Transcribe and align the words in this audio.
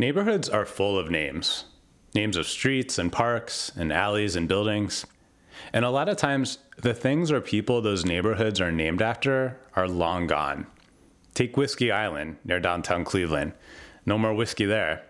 Neighborhoods 0.00 0.48
are 0.48 0.64
full 0.64 0.98
of 0.98 1.10
names 1.10 1.66
names 2.14 2.38
of 2.38 2.46
streets 2.46 2.98
and 2.98 3.12
parks 3.12 3.70
and 3.76 3.92
alleys 3.92 4.34
and 4.34 4.48
buildings. 4.48 5.04
And 5.74 5.84
a 5.84 5.90
lot 5.90 6.08
of 6.08 6.16
times, 6.16 6.56
the 6.78 6.94
things 6.94 7.30
or 7.30 7.42
people 7.42 7.82
those 7.82 8.06
neighborhoods 8.06 8.62
are 8.62 8.72
named 8.72 9.02
after 9.02 9.60
are 9.76 9.86
long 9.86 10.26
gone. 10.26 10.66
Take 11.34 11.58
Whiskey 11.58 11.92
Island 11.92 12.38
near 12.46 12.60
downtown 12.60 13.04
Cleveland. 13.04 13.52
No 14.06 14.16
more 14.16 14.32
whiskey 14.32 14.64
there. 14.64 15.02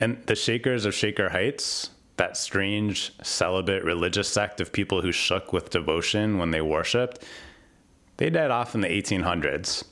And 0.00 0.20
the 0.26 0.34
Shakers 0.34 0.84
of 0.84 0.96
Shaker 0.96 1.28
Heights, 1.28 1.90
that 2.16 2.36
strange, 2.36 3.12
celibate 3.22 3.84
religious 3.84 4.28
sect 4.28 4.60
of 4.60 4.72
people 4.72 5.00
who 5.00 5.12
shook 5.12 5.52
with 5.52 5.70
devotion 5.70 6.38
when 6.38 6.50
they 6.50 6.60
worshiped, 6.60 7.24
they 8.16 8.30
died 8.30 8.50
off 8.50 8.74
in 8.74 8.80
the 8.80 8.88
1800s. 8.88 9.84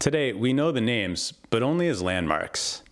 Today, 0.00 0.32
we 0.32 0.52
know 0.52 0.72
the 0.72 0.80
names, 0.80 1.32
but 1.50 1.62
only 1.62 1.86
as 1.86 2.02
landmarks. 2.02 2.82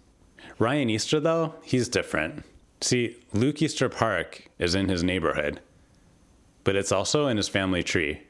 Ryan 0.59 0.89
Easter, 0.89 1.21
though, 1.21 1.55
he's 1.63 1.89
different. 1.89 2.43
See, 2.81 3.17
Luke 3.33 3.61
Easter 3.61 3.89
Park 3.91 4.49
is 4.59 4.75
in 4.75 4.89
his 4.89 5.03
neighborhood, 5.03 5.61
but 6.65 6.77
it's 6.77 6.93
also 6.93 7.27
in 7.27 7.37
his 7.37 7.49
family 7.49 7.83
tree. 7.83 8.23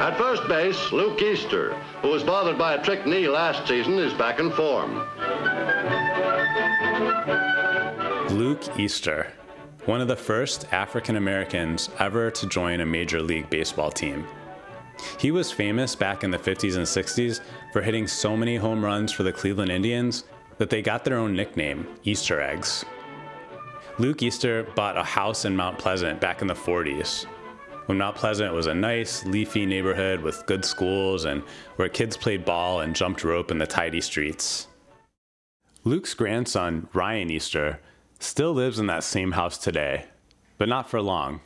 At 0.00 0.16
first 0.16 0.46
base, 0.48 0.92
Luke 0.92 1.20
Easter, 1.20 1.74
who 2.02 2.08
was 2.08 2.22
bothered 2.22 2.56
by 2.56 2.74
a 2.74 2.82
trick 2.82 3.04
knee 3.04 3.28
last 3.28 3.66
season, 3.66 3.94
is 3.94 4.14
back 4.14 4.38
in 4.38 4.50
form. 4.52 4.94
Luke 8.36 8.78
Easter, 8.78 9.32
one 9.86 10.00
of 10.00 10.08
the 10.08 10.16
first 10.16 10.72
African 10.72 11.16
Americans 11.16 11.90
ever 11.98 12.30
to 12.30 12.46
join 12.46 12.80
a 12.80 12.86
Major 12.86 13.20
League 13.20 13.50
Baseball 13.50 13.90
team. 13.90 14.24
He 15.18 15.30
was 15.30 15.52
famous 15.52 15.94
back 15.94 16.24
in 16.24 16.30
the 16.30 16.38
50s 16.38 16.76
and 16.76 16.86
60s 16.86 17.40
for 17.72 17.82
hitting 17.82 18.06
so 18.06 18.36
many 18.36 18.56
home 18.56 18.84
runs 18.84 19.12
for 19.12 19.22
the 19.22 19.32
Cleveland 19.32 19.70
Indians 19.70 20.24
that 20.58 20.70
they 20.70 20.82
got 20.82 21.04
their 21.04 21.16
own 21.16 21.34
nickname, 21.34 21.86
Easter 22.04 22.40
eggs. 22.40 22.84
Luke 23.98 24.22
Easter 24.22 24.64
bought 24.74 24.96
a 24.96 25.02
house 25.02 25.44
in 25.44 25.56
Mount 25.56 25.78
Pleasant 25.78 26.20
back 26.20 26.40
in 26.40 26.48
the 26.48 26.54
40s, 26.54 27.26
when 27.86 27.98
Mount 27.98 28.14
Pleasant 28.14 28.54
was 28.54 28.66
a 28.66 28.74
nice, 28.74 29.24
leafy 29.26 29.66
neighborhood 29.66 30.20
with 30.20 30.46
good 30.46 30.64
schools 30.64 31.24
and 31.24 31.42
where 31.76 31.88
kids 31.88 32.16
played 32.16 32.44
ball 32.44 32.80
and 32.80 32.94
jumped 32.94 33.24
rope 33.24 33.50
in 33.50 33.58
the 33.58 33.66
tidy 33.66 34.00
streets. 34.00 34.68
Luke's 35.82 36.14
grandson, 36.14 36.88
Ryan 36.92 37.30
Easter, 37.30 37.80
still 38.18 38.52
lives 38.52 38.78
in 38.78 38.86
that 38.86 39.02
same 39.02 39.32
house 39.32 39.58
today, 39.58 40.04
but 40.56 40.68
not 40.68 40.88
for 40.88 41.02
long. 41.02 41.40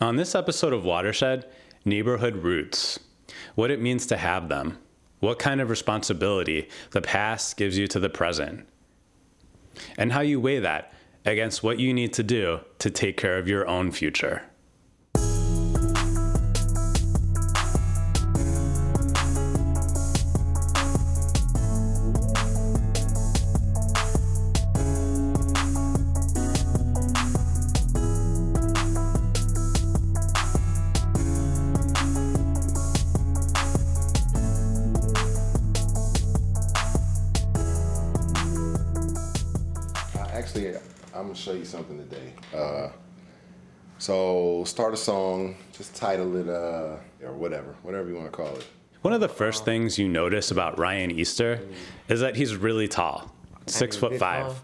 On 0.00 0.16
this 0.16 0.34
episode 0.34 0.72
of 0.72 0.84
Watershed, 0.84 1.46
neighborhood 1.86 2.36
roots, 2.36 2.98
what 3.54 3.70
it 3.70 3.80
means 3.80 4.06
to 4.06 4.16
have 4.16 4.48
them, 4.48 4.78
what 5.20 5.38
kind 5.38 5.60
of 5.60 5.70
responsibility 5.70 6.68
the 6.90 7.00
past 7.00 7.56
gives 7.56 7.78
you 7.78 7.86
to 7.86 7.98
the 7.98 8.10
present, 8.10 8.66
and 9.96 10.12
how 10.12 10.20
you 10.20 10.40
weigh 10.40 10.58
that 10.58 10.92
against 11.24 11.62
what 11.62 11.78
you 11.78 11.94
need 11.94 12.12
to 12.12 12.22
do 12.22 12.60
to 12.78 12.90
take 12.90 13.16
care 13.16 13.38
of 13.38 13.48
your 13.48 13.66
own 13.66 13.90
future. 13.90 14.42
Show 41.46 41.52
you 41.52 41.64
something 41.64 41.96
today. 41.96 42.32
Uh, 42.52 42.88
so 43.98 44.64
start 44.64 44.92
a 44.92 44.96
song, 44.96 45.54
just 45.72 45.94
title 45.94 46.34
it, 46.34 46.48
uh, 46.48 46.96
or 47.24 47.34
whatever, 47.34 47.76
whatever 47.84 48.08
you 48.08 48.16
want 48.16 48.26
to 48.26 48.36
call 48.36 48.52
it. 48.56 48.66
One 49.02 49.14
of 49.14 49.20
the 49.20 49.28
first 49.28 49.64
things 49.64 49.96
you 49.96 50.08
notice 50.08 50.50
about 50.50 50.76
Ryan 50.76 51.12
Easter 51.12 51.60
is 52.08 52.18
that 52.18 52.34
he's 52.34 52.56
really 52.56 52.88
tall, 52.88 53.32
six 53.66 53.96
foot 53.96 54.16
five. 54.16 54.60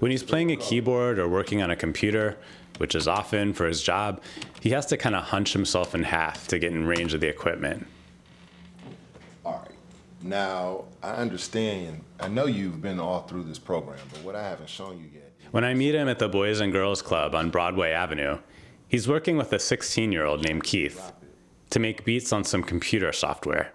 When 0.00 0.10
he's 0.10 0.24
playing 0.24 0.50
a 0.50 0.56
keyboard 0.56 1.20
or 1.20 1.28
working 1.28 1.62
on 1.62 1.70
a 1.70 1.76
computer, 1.76 2.36
which 2.78 2.96
is 2.96 3.06
often 3.06 3.52
for 3.52 3.66
his 3.66 3.80
job, 3.80 4.20
he 4.60 4.70
has 4.70 4.86
to 4.86 4.96
kind 4.96 5.14
of 5.14 5.22
hunch 5.22 5.52
himself 5.52 5.94
in 5.94 6.02
half 6.02 6.48
to 6.48 6.58
get 6.58 6.72
in 6.72 6.84
range 6.84 7.14
of 7.14 7.20
the 7.20 7.28
equipment. 7.28 7.86
All 9.44 9.52
right. 9.52 9.70
Now, 10.20 10.86
I 11.00 11.10
understand, 11.12 12.02
I 12.18 12.26
know 12.26 12.46
you've 12.46 12.82
been 12.82 12.98
all 12.98 13.20
through 13.20 13.44
this 13.44 13.60
program, 13.60 14.00
but 14.12 14.24
what 14.24 14.34
I 14.34 14.42
haven't 14.42 14.68
shown 14.68 14.98
you 14.98 15.08
yet 15.14 15.21
when 15.52 15.64
I 15.64 15.74
meet 15.74 15.94
him 15.94 16.08
at 16.08 16.18
the 16.18 16.30
Boys 16.30 16.60
and 16.60 16.72
Girls 16.72 17.02
Club 17.02 17.34
on 17.34 17.50
Broadway 17.50 17.92
Avenue, 17.92 18.38
he's 18.88 19.06
working 19.06 19.36
with 19.36 19.52
a 19.52 19.58
16 19.58 20.10
year 20.10 20.24
old 20.24 20.42
named 20.42 20.64
Keith 20.64 21.12
to 21.70 21.78
make 21.78 22.06
beats 22.06 22.32
on 22.32 22.42
some 22.42 22.62
computer 22.62 23.12
software. 23.12 23.72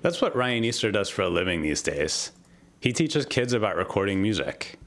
That's 0.00 0.22
what 0.22 0.34
Ryan 0.34 0.64
Easter 0.64 0.92
does 0.92 1.10
for 1.10 1.22
a 1.22 1.28
living 1.28 1.60
these 1.60 1.82
days. 1.82 2.30
He 2.78 2.92
teaches 2.92 3.26
kids 3.26 3.52
about 3.52 3.76
recording 3.76 4.22
music. 4.22 4.78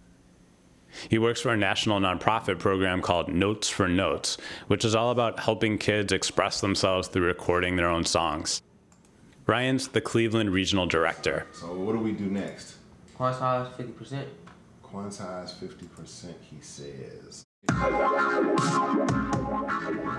He 1.09 1.19
works 1.19 1.41
for 1.41 1.49
a 1.49 1.57
national 1.57 1.99
nonprofit 1.99 2.59
program 2.59 3.01
called 3.01 3.27
Notes 3.27 3.67
for 3.67 3.89
Notes, 3.89 4.37
which 4.67 4.85
is 4.85 4.95
all 4.95 5.11
about 5.11 5.39
helping 5.39 5.77
kids 5.77 6.13
express 6.13 6.61
themselves 6.61 7.09
through 7.09 7.25
recording 7.25 7.75
their 7.75 7.89
own 7.89 8.05
songs. 8.05 8.61
Ryan's 9.45 9.89
the 9.89 9.99
Cleveland 9.99 10.51
Regional 10.51 10.85
Director. 10.85 11.45
So 11.51 11.73
what 11.73 11.91
do 11.91 11.99
we 11.99 12.13
do 12.13 12.27
next? 12.27 12.75
Quantize 13.19 13.73
50%. 13.73 14.23
Quantize 14.81 15.53
50%, 15.55 16.33
he 16.49 16.61
says. 16.61 17.43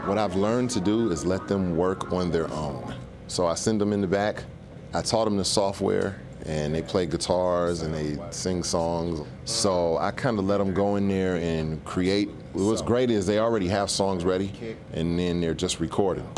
What 0.06 0.18
I've 0.18 0.36
learned 0.36 0.68
to 0.70 0.80
do 0.80 1.10
is 1.10 1.24
let 1.24 1.48
them 1.48 1.74
work 1.74 2.12
on 2.12 2.30
their 2.30 2.50
own. 2.52 2.94
So 3.26 3.46
I 3.46 3.54
send 3.54 3.80
them 3.80 3.94
in 3.94 4.02
the 4.02 4.06
back. 4.06 4.44
I 4.92 5.00
taught 5.00 5.24
them 5.24 5.38
the 5.38 5.44
software 5.44 6.20
and 6.44 6.74
they 6.74 6.82
play 6.82 7.06
guitars 7.06 7.80
and 7.80 7.94
they 7.94 8.18
sing 8.30 8.62
songs. 8.62 9.26
So 9.46 9.96
I 9.96 10.10
kind 10.10 10.38
of 10.38 10.44
let 10.44 10.58
them 10.58 10.74
go 10.74 10.96
in 10.96 11.08
there 11.08 11.36
and 11.36 11.82
create. 11.86 12.28
What's 12.52 12.82
great 12.82 13.10
is 13.10 13.24
they 13.24 13.38
already 13.38 13.68
have 13.68 13.88
songs 13.88 14.22
ready 14.22 14.76
and 14.92 15.18
then 15.18 15.40
they're 15.40 15.54
just 15.54 15.80
recording. 15.80 16.28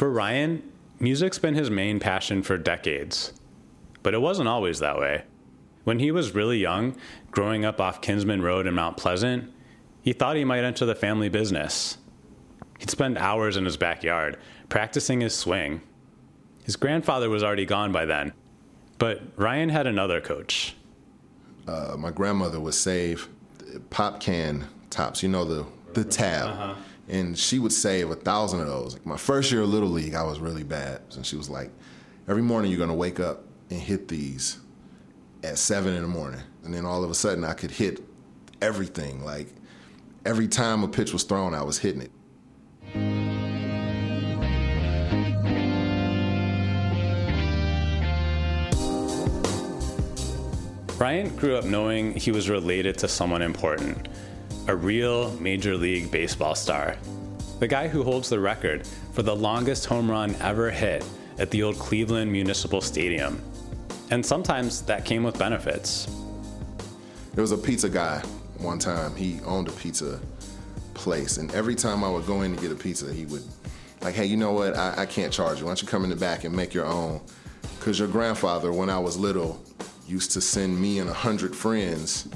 For 0.00 0.08
Ryan, 0.08 0.62
music's 0.98 1.38
been 1.38 1.54
his 1.54 1.68
main 1.68 2.00
passion 2.00 2.42
for 2.42 2.56
decades. 2.56 3.34
But 4.02 4.14
it 4.14 4.22
wasn't 4.22 4.48
always 4.48 4.78
that 4.78 4.98
way. 4.98 5.24
When 5.84 5.98
he 5.98 6.10
was 6.10 6.34
really 6.34 6.56
young, 6.56 6.96
growing 7.30 7.66
up 7.66 7.82
off 7.82 8.00
Kinsman 8.00 8.40
Road 8.40 8.66
in 8.66 8.72
Mount 8.72 8.96
Pleasant, 8.96 9.52
he 10.00 10.14
thought 10.14 10.36
he 10.36 10.44
might 10.46 10.64
enter 10.64 10.86
the 10.86 10.94
family 10.94 11.28
business. 11.28 11.98
He'd 12.78 12.88
spend 12.88 13.18
hours 13.18 13.58
in 13.58 13.66
his 13.66 13.76
backyard 13.76 14.38
practicing 14.70 15.20
his 15.20 15.34
swing. 15.34 15.82
His 16.64 16.76
grandfather 16.76 17.28
was 17.28 17.42
already 17.42 17.66
gone 17.66 17.92
by 17.92 18.06
then, 18.06 18.32
but 18.96 19.20
Ryan 19.36 19.68
had 19.68 19.86
another 19.86 20.22
coach. 20.22 20.76
Uh, 21.68 21.96
my 21.98 22.10
grandmother 22.10 22.58
would 22.58 22.72
save 22.72 23.28
pop 23.90 24.18
can 24.18 24.66
tops, 24.88 25.22
you 25.22 25.28
know, 25.28 25.44
the, 25.44 25.66
the 25.92 26.04
tab. 26.04 26.46
Uh-huh 26.48 26.74
and 27.10 27.36
she 27.36 27.58
would 27.58 27.72
save 27.72 28.08
a 28.10 28.14
thousand 28.14 28.60
of 28.60 28.68
those. 28.68 28.92
Like 28.94 29.04
my 29.04 29.16
first 29.16 29.50
year 29.50 29.62
of 29.62 29.68
Little 29.68 29.88
League, 29.88 30.14
I 30.14 30.22
was 30.22 30.38
really 30.38 30.62
bad. 30.62 31.02
And 31.16 31.26
she 31.26 31.36
was 31.36 31.50
like, 31.50 31.72
every 32.28 32.42
morning 32.42 32.70
you're 32.70 32.78
gonna 32.78 32.94
wake 32.94 33.18
up 33.18 33.44
and 33.68 33.80
hit 33.80 34.06
these 34.06 34.58
at 35.42 35.58
seven 35.58 35.94
in 35.94 36.02
the 36.02 36.08
morning. 36.08 36.40
And 36.62 36.72
then 36.72 36.86
all 36.86 37.02
of 37.02 37.10
a 37.10 37.14
sudden 37.14 37.42
I 37.42 37.54
could 37.54 37.72
hit 37.72 38.00
everything. 38.62 39.24
Like 39.24 39.48
every 40.24 40.46
time 40.46 40.84
a 40.84 40.88
pitch 40.88 41.12
was 41.12 41.24
thrown, 41.24 41.52
I 41.52 41.64
was 41.64 41.78
hitting 41.78 42.02
it. 42.02 42.12
Ryan 50.96 51.34
grew 51.34 51.56
up 51.56 51.64
knowing 51.64 52.14
he 52.14 52.30
was 52.30 52.48
related 52.48 52.98
to 52.98 53.08
someone 53.08 53.42
important 53.42 54.06
a 54.66 54.76
real 54.76 55.32
Major 55.40 55.76
League 55.76 56.10
Baseball 56.10 56.54
star. 56.54 56.96
The 57.58 57.68
guy 57.68 57.88
who 57.88 58.02
holds 58.02 58.28
the 58.28 58.40
record 58.40 58.86
for 59.12 59.22
the 59.22 59.34
longest 59.34 59.86
home 59.86 60.10
run 60.10 60.34
ever 60.40 60.70
hit 60.70 61.04
at 61.38 61.50
the 61.50 61.62
old 61.62 61.78
Cleveland 61.78 62.30
Municipal 62.30 62.80
Stadium. 62.80 63.42
And 64.10 64.24
sometimes 64.24 64.82
that 64.82 65.04
came 65.04 65.22
with 65.22 65.38
benefits. 65.38 66.06
There 67.34 67.42
was 67.42 67.52
a 67.52 67.58
pizza 67.58 67.88
guy 67.88 68.22
one 68.58 68.78
time, 68.78 69.14
he 69.16 69.40
owned 69.46 69.68
a 69.68 69.72
pizza 69.72 70.20
place, 70.94 71.38
and 71.38 71.52
every 71.54 71.74
time 71.74 72.04
I 72.04 72.10
would 72.10 72.26
go 72.26 72.42
in 72.42 72.54
to 72.54 72.60
get 72.60 72.70
a 72.70 72.74
pizza, 72.74 73.12
he 73.12 73.24
would, 73.26 73.42
like, 74.02 74.14
hey, 74.14 74.26
you 74.26 74.36
know 74.36 74.52
what? 74.52 74.76
I, 74.76 75.02
I 75.02 75.06
can't 75.06 75.32
charge 75.32 75.60
you. 75.60 75.64
Why 75.64 75.70
don't 75.70 75.82
you 75.82 75.88
come 75.88 76.04
in 76.04 76.10
the 76.10 76.16
back 76.16 76.44
and 76.44 76.54
make 76.54 76.74
your 76.74 76.84
own? 76.84 77.20
Because 77.78 77.98
your 77.98 78.08
grandfather, 78.08 78.72
when 78.72 78.90
I 78.90 78.98
was 78.98 79.16
little, 79.16 79.62
used 80.06 80.32
to 80.32 80.40
send 80.40 80.78
me 80.78 80.98
and 80.98 81.08
a 81.08 81.14
hundred 81.14 81.56
friends 81.56 82.28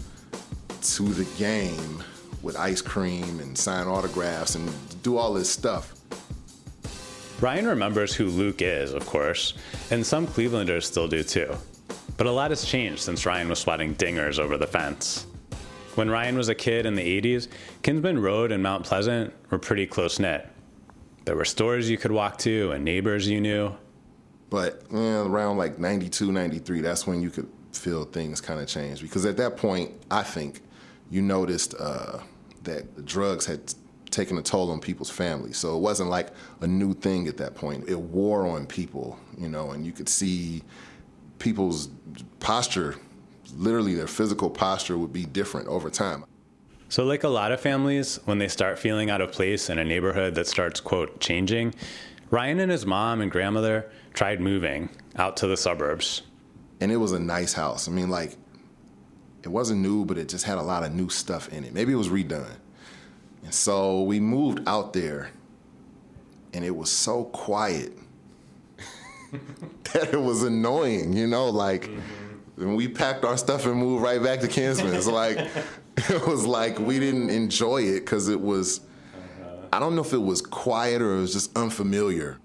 to 0.83 1.03
the 1.03 1.25
game 1.39 2.03
with 2.45 2.57
ice 2.57 2.83
cream 2.83 3.41
and 3.41 3.57
sign 3.57 3.89
autographs 3.89 4.55
and 4.55 4.71
do 5.03 5.17
all 5.17 5.33
this 5.33 5.49
stuff. 5.51 5.95
Ryan 7.41 7.67
remembers 7.67 8.15
who 8.15 8.27
Luke 8.27 8.63
is, 8.63 8.93
of 8.93 9.05
course, 9.07 9.55
and 9.91 10.07
some 10.07 10.27
Clevelanders 10.27 10.85
still 10.85 11.09
do 11.09 11.25
too. 11.25 11.53
But 12.17 12.27
a 12.27 12.31
lot 12.31 12.51
has 12.51 12.65
changed 12.65 13.01
since 13.01 13.27
Ryan 13.27 13.49
was 13.49 13.59
swatting 13.59 13.95
dingers 13.97 14.39
over 14.39 14.57
the 14.57 14.67
fence. 14.67 15.27
When 15.97 16.11
Ryan 16.11 16.37
was 16.37 16.49
a 16.49 16.55
kid 16.55 16.87
in 16.87 16.95
the 16.95 17.21
80s, 17.21 17.49
Kinsman 17.83 18.21
Road 18.21 18.53
and 18.53 18.63
Mount 18.63 18.85
Pleasant 18.85 19.33
were 19.51 19.59
pretty 19.59 19.87
close 19.87 20.19
knit. 20.19 20.47
There 21.25 21.37
were 21.37 21.45
stores 21.45 21.89
you 21.89 21.97
could 21.97 22.13
walk 22.13 22.39
to 22.39 22.73
and 22.73 22.85
neighbors 22.85 23.27
you 23.27 23.41
knew. 23.41 23.75
But 24.51 24.85
around 24.93 25.57
like 25.57 25.79
92, 25.79 26.31
93, 26.31 26.81
that's 26.83 27.07
when 27.07 27.23
you 27.23 27.31
could 27.31 27.49
feel 27.73 28.05
things 28.05 28.41
kind 28.41 28.61
of 28.61 28.69
change. 28.69 29.03
Because 29.03 29.25
at 29.25 29.37
that 29.39 29.57
point, 29.57 29.91
I 30.11 30.23
think 30.23 30.61
you 31.11 31.23
noticed 31.23 31.75
uh, 31.79 32.19
that 32.65 32.97
the 32.97 33.03
drugs 33.03 33.47
had 33.47 33.75
taken 34.11 34.39
a 34.39 34.43
toll 34.43 34.71
on 34.71 34.81
people's 34.81 35.11
families. 35.11 35.57
So 35.57 35.77
it 35.77 35.81
wasn't 35.81 36.11
like 36.11 36.29
a 36.61 36.67
new 36.67 36.95
thing 36.95 37.27
at 37.29 37.37
that 37.39 37.55
point. 37.55 37.89
It 37.89 37.99
wore 37.99 38.47
on 38.47 38.67
people, 38.67 39.19
you 39.37 39.49
know, 39.49 39.73
and 39.73 39.85
you 39.85 39.93
could 39.93 40.09
see 40.09 40.63
people's 41.39 41.89
posture, 42.41 42.97
literally 43.57 43.95
their 43.95 44.07
physical 44.07 44.51
posture 44.51 44.97
would 44.97 45.13
be 45.13 45.25
different 45.25 45.69
over 45.69 45.91
time. 45.91 46.25
So, 46.89 47.05
like 47.05 47.25
a 47.25 47.29
lot 47.29 47.51
of 47.51 47.61
families, 47.61 48.21
when 48.25 48.39
they 48.39 48.47
start 48.47 48.79
feeling 48.79 49.11
out 49.11 49.21
of 49.21 49.33
place 49.33 49.69
in 49.69 49.79
a 49.79 49.85
neighborhood 49.85 50.37
that 50.37 50.47
starts, 50.47 50.81
quote, 50.81 51.19
changing, 51.19 51.75
Ryan 52.31 52.61
and 52.61 52.71
his 52.71 52.87
mom 52.87 53.21
and 53.21 53.31
grandmother 53.31 53.91
tried 54.13 54.41
moving 54.41 54.91
out 55.17 55.37
to 55.39 55.47
the 55.47 55.57
suburbs. 55.57 56.23
And 56.81 56.93
it 56.93 56.97
was 56.97 57.13
a 57.13 57.19
nice 57.19 57.53
house. 57.53 57.89
I 57.89 57.91
mean, 57.91 58.11
like, 58.11 58.37
it 59.45 59.51
wasn't 59.51 59.81
new, 59.81 60.05
but 60.05 60.17
it 60.17 60.29
just 60.29 60.45
had 60.45 60.59
a 60.59 60.63
lot 60.63 60.83
of 60.83 60.93
new 60.93 61.09
stuff 61.09 61.49
in 61.49 61.65
it. 61.65 61.75
Maybe 61.75 61.93
it 61.93 61.97
was 61.97 62.09
redone. 62.09 62.57
And 63.43 63.53
so 63.53 64.03
we 64.03 64.19
moved 64.19 64.61
out 64.67 64.95
there, 64.95 65.31
and 66.55 66.65
it 66.65 66.75
was 66.75 66.91
so 66.91 67.25
quiet 67.25 67.93
that 69.93 70.15
it 70.15 70.21
was 70.21 70.43
annoying, 70.43 71.13
you 71.13 71.27
know, 71.27 71.51
like 71.51 71.91
mm-hmm. 71.91 72.75
we 72.75 72.89
packed 72.89 73.25
our 73.25 73.37
stuff 73.37 73.67
and 73.67 73.77
moved 73.77 74.03
right 74.03 74.23
back 74.23 74.41
to 74.41 74.49
Kinsman. 74.49 74.95
It's 74.95 75.07
like 75.07 75.39
it 75.97 76.27
was 76.27 76.47
like 76.47 76.79
we 76.79 76.99
didn't 76.99 77.29
enjoy 77.29 77.83
it 77.83 78.01
because 78.01 78.29
it 78.29 78.41
was 78.41 78.81
I 79.75 79.81
don't 79.81 79.97
know 79.97 80.03
if 80.03 80.13
it 80.13 80.19
was 80.19 80.41
quiet 80.41 81.03
or 81.03 81.17
it 81.17 81.21
was 81.21 81.33
just 81.33 81.57
unfamiliar. 81.59 82.39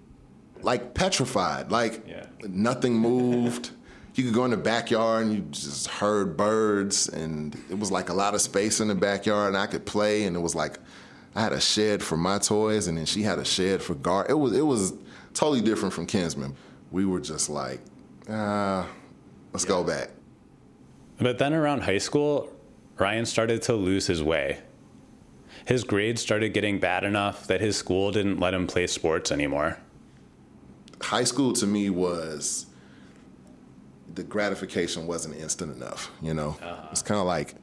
Like 0.63 0.95
petrified. 0.95 1.71
Like 1.71 2.03
yeah. 2.07 2.25
nothing 2.41 2.95
moved. 2.95 3.69
You 4.19 4.25
could 4.25 4.33
go 4.33 4.45
in 4.45 4.51
the 4.51 4.57
backyard 4.57 5.25
and 5.25 5.33
you 5.33 5.41
just 5.51 5.87
heard 5.87 6.37
birds 6.37 7.07
and 7.07 7.55
it 7.69 7.79
was 7.79 7.91
like 7.91 8.09
a 8.09 8.13
lot 8.13 8.35
of 8.35 8.41
space 8.41 8.79
in 8.79 8.89
the 8.89 8.95
backyard 8.95 9.49
and 9.49 9.57
I 9.57 9.65
could 9.65 9.85
play 9.85 10.25
and 10.25 10.35
it 10.35 10.39
was 10.39 10.55
like 10.55 10.77
I 11.35 11.41
had 11.41 11.53
a 11.53 11.61
shed 11.61 12.03
for 12.03 12.17
my 12.17 12.37
toys 12.37 12.87
and 12.87 12.97
then 12.97 13.05
she 13.05 13.23
had 13.23 13.39
a 13.39 13.45
shed 13.45 13.81
for 13.81 13.95
Gar. 13.95 14.25
It 14.29 14.33
was 14.33 14.53
it 14.55 14.65
was 14.65 14.93
totally 15.33 15.61
different 15.61 15.93
from 15.93 16.05
Kinsman 16.05 16.55
we 16.91 17.05
were 17.05 17.19
just 17.19 17.49
like, 17.49 17.81
ah, 18.29 18.87
let's 19.53 19.65
yeah. 19.65 19.69
go 19.69 19.83
back. 19.83 20.09
But 21.19 21.37
then 21.37 21.53
around 21.53 21.81
high 21.81 21.97
school, 21.97 22.51
Ryan 22.97 23.25
started 23.25 23.61
to 23.63 23.73
lose 23.73 24.07
his 24.07 24.23
way. 24.23 24.59
His 25.65 25.83
grades 25.83 26.21
started 26.21 26.53
getting 26.53 26.79
bad 26.79 27.03
enough 27.03 27.47
that 27.47 27.61
his 27.61 27.77
school 27.77 28.11
didn't 28.11 28.39
let 28.39 28.53
him 28.53 28.67
play 28.67 28.87
sports 28.87 29.31
anymore. 29.31 29.77
High 31.01 31.25
school 31.25 31.53
to 31.53 31.67
me 31.67 31.89
was 31.89 32.65
the 34.19 34.23
gratification 34.25 35.07
wasn't 35.07 35.33
instant 35.37 35.73
enough, 35.73 36.11
you 36.21 36.33
know? 36.33 36.57
Uh-huh. 36.61 36.87
It's 36.91 37.01
kind 37.01 37.21
of 37.21 37.25
like, 37.25 37.55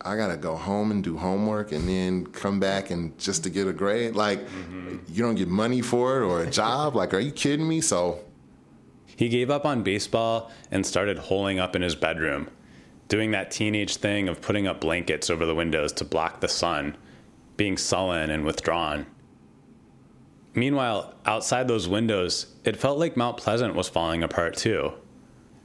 I 0.00 0.16
gotta 0.16 0.36
go 0.36 0.56
home 0.56 0.90
and 0.90 1.04
do 1.04 1.16
homework 1.16 1.70
and 1.70 1.88
then 1.88 2.26
come 2.26 2.58
back 2.58 2.90
and 2.90 3.16
just 3.18 3.44
to 3.44 3.50
get 3.50 3.68
a 3.68 3.72
grade. 3.72 4.16
Like, 4.16 4.40
mm-hmm. 4.40 4.96
you 5.08 5.22
don't 5.22 5.36
get 5.36 5.46
money 5.46 5.80
for 5.80 6.20
it 6.20 6.24
or 6.24 6.42
a 6.42 6.50
job. 6.50 6.96
like, 6.96 7.14
are 7.14 7.20
you 7.20 7.30
kidding 7.30 7.68
me? 7.68 7.80
So 7.80 8.18
he 9.06 9.28
gave 9.28 9.48
up 9.48 9.64
on 9.64 9.84
baseball 9.84 10.50
and 10.72 10.84
started 10.84 11.18
holing 11.18 11.60
up 11.60 11.76
in 11.76 11.82
his 11.82 11.94
bedroom, 11.94 12.50
doing 13.06 13.30
that 13.30 13.52
teenage 13.52 13.96
thing 13.96 14.28
of 14.28 14.42
putting 14.42 14.66
up 14.66 14.80
blankets 14.80 15.30
over 15.30 15.46
the 15.46 15.54
windows 15.54 15.92
to 15.92 16.04
block 16.04 16.40
the 16.40 16.48
sun, 16.48 16.96
being 17.56 17.76
sullen 17.76 18.28
and 18.28 18.44
withdrawn. 18.44 19.06
Meanwhile, 20.52 21.14
outside 21.24 21.68
those 21.68 21.86
windows, 21.86 22.46
it 22.64 22.76
felt 22.76 22.98
like 22.98 23.16
Mount 23.16 23.36
Pleasant 23.36 23.76
was 23.76 23.88
falling 23.88 24.24
apart 24.24 24.56
too. 24.56 24.94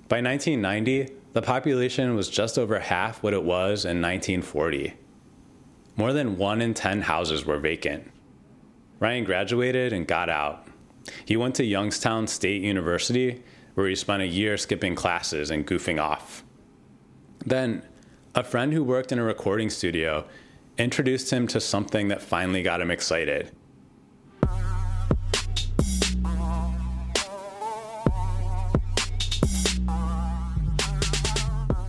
By 0.08 0.22
1990, 0.22 1.16
the 1.34 1.42
population 1.42 2.16
was 2.16 2.30
just 2.30 2.60
over 2.60 2.80
half 2.80 3.24
what 3.24 3.34
it 3.34 3.44
was 3.44 3.86
in 3.86 4.02
1940. 4.02 4.94
More 5.98 6.14
than 6.14 6.38
one 6.38 6.62
in 6.62 6.76
10 6.76 7.02
houses 7.02 7.44
were 7.44 7.58
vacant. 7.58 8.12
Ryan 9.00 9.24
graduated 9.24 9.94
and 9.94 10.06
got 10.06 10.30
out. 10.30 10.68
He 11.26 11.36
went 11.36 11.56
to 11.56 11.66
Youngstown 11.66 12.28
State 12.28 12.62
University, 12.62 13.44
where 13.74 13.88
he 13.88 13.96
spent 13.96 14.22
a 14.22 14.28
year 14.28 14.58
skipping 14.58 14.94
classes 14.94 15.50
and 15.50 15.66
goofing 15.66 16.00
off. 16.00 16.44
Then, 17.46 17.82
a 18.36 18.44
friend 18.44 18.74
who 18.74 18.84
worked 18.84 19.12
in 19.12 19.20
a 19.20 19.24
recording 19.24 19.70
studio 19.70 20.26
introduced 20.78 21.32
him 21.32 21.48
to 21.48 21.60
something 21.60 22.10
that 22.10 22.22
finally 22.22 22.62
got 22.62 22.82
him 22.82 22.92
excited. 22.92 23.52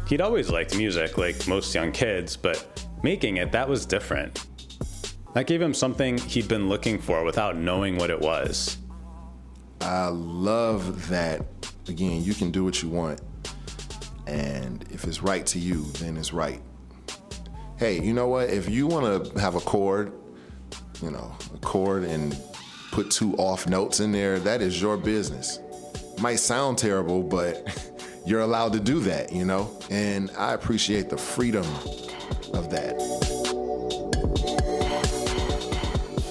He'd 0.07 0.21
always 0.21 0.51
liked 0.51 0.77
music, 0.77 1.19
like 1.19 1.49
most 1.49 1.75
young 1.75 1.91
kids, 1.91 2.37
but 2.37 2.65
making 3.03 3.39
it, 3.39 3.51
that 3.53 3.69
was 3.69 3.85
different. 3.85 4.47
That 5.35 5.47
gave 5.47 5.61
him 5.61 5.75
something 5.75 6.17
he'd 6.19 6.49
been 6.49 6.69
looking 6.69 6.99
for 7.01 7.25
without 7.25 7.57
knowing 7.57 7.97
what 7.97 8.11
it 8.11 8.21
was. 8.21 8.79
I 9.81 10.07
love 10.07 11.09
that, 11.09 11.45
again, 11.89 12.23
you 12.23 12.35
can 12.35 12.51
do 12.51 12.65
what 12.65 12.83
you 12.83 12.89
want. 12.89 13.21
And 14.27 14.85
if 14.91 15.05
it's 15.05 15.23
right 15.23 15.45
to 15.47 15.59
you, 15.59 15.83
then 15.99 16.17
it's 16.17 16.33
right. 16.33 16.63
Hey, 17.77 18.01
you 18.01 18.15
know 18.15 18.29
what? 18.29 18.49
If 18.49 18.69
you 18.69 18.87
want 18.87 19.35
to 19.35 19.41
have 19.41 19.57
a 19.57 19.61
chord, 19.61 20.13
you 21.03 21.11
know, 21.11 21.37
a 21.53 21.59
chord 21.59 22.05
and 22.05 22.41
put 22.93 23.11
two 23.11 23.35
off 23.35 23.67
notes 23.67 24.01
in 24.01 24.13
there, 24.13 24.39
that 24.39 24.63
is 24.63 24.81
your 24.81 24.97
business. 24.97 25.59
might 26.21 26.37
sound 26.37 26.79
terrible, 26.79 27.23
but 27.23 27.93
you're 28.27 28.41
allowed 28.41 28.73
to 28.73 28.81
do 28.81 28.99
that, 29.01 29.33
you 29.33 29.45
know? 29.45 29.71
And 29.89 30.31
I 30.37 30.53
appreciate 30.55 31.09
the 31.09 31.17
freedom 31.17 31.65
of 32.53 32.69
that. 32.71 32.97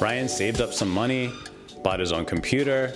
Ryan 0.01 0.27
saved 0.27 0.59
up 0.59 0.73
some 0.73 0.89
money, 0.89 1.31
bought 1.81 2.01
his 2.01 2.11
own 2.11 2.25
computer, 2.25 2.93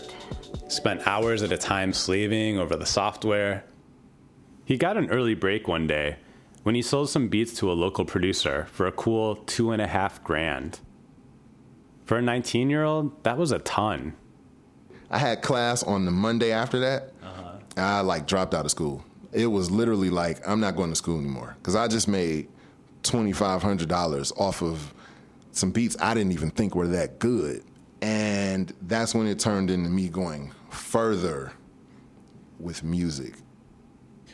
spent 0.68 1.08
hours 1.08 1.41
at 1.41 1.51
a 1.51 1.58
time 1.58 1.94
slaving 1.94 2.60
over 2.60 2.75
the 2.75 2.86
software. 2.86 3.63
He 4.65 4.77
got 4.77 4.98
an 4.98 5.10
early 5.10 5.34
break 5.34 5.68
one 5.68 5.88
day 5.88 6.18
when 6.63 6.75
he 6.75 6.82
sold 6.82 7.10
some 7.10 7.29
beats 7.29 7.53
to 7.56 7.72
a 7.72 7.74
local 7.74 8.03
producer 8.06 8.68
for 8.72 8.86
a 8.86 8.91
cool 8.91 9.38
two 9.38 9.72
and 9.72 9.82
a 9.82 9.88
half 9.88 10.24
grand. 10.24 10.79
For 12.06 12.18
a 12.18 12.22
19 12.22 12.70
year 12.70 12.84
old, 12.84 13.24
that 13.24 13.38
was 13.38 13.51
a 13.51 13.60
ton. 13.60 14.13
I 15.10 15.18
had 15.18 15.41
class 15.41 15.84
on 15.84 16.06
the 16.06 16.12
Monday 16.12 16.51
after 16.51 16.79
that. 16.79 17.13
Uh-huh. 17.24 17.49
I 17.78 18.02
like 18.02 18.28
dropped 18.28 18.54
out 18.54 18.66
of 18.66 18.72
school. 18.72 19.04
It 19.32 19.48
was 19.48 19.70
literally 19.70 20.10
like, 20.10 20.48
I'm 20.48 20.60
not 20.60 20.76
going 20.76 20.90
to 20.90 20.96
school 20.96 21.20
anymore 21.20 21.56
because 21.60 21.76
I 21.76 21.88
just 21.88 22.08
made 22.08 22.48
$2,500 23.04 24.38
off 24.38 24.62
of 24.62 24.94
some 25.52 25.72
beats 25.72 25.96
I 26.00 26.14
didn't 26.14 26.32
even 26.32 26.52
think 26.52 26.76
were 26.76 26.88
that 26.88 27.20
good. 27.20 27.64
And 28.02 28.74
that's 28.82 29.14
when 29.14 29.28
it 29.28 29.40
turned 29.40 29.70
into 29.70 29.90
me 29.90 30.10
going, 30.10 30.54
further 30.70 31.54
with 32.60 32.84
music. 32.84 33.34